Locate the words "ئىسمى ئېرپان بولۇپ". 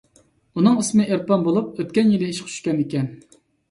0.85-1.79